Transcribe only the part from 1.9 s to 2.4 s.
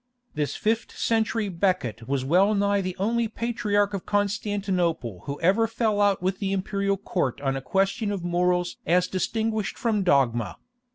was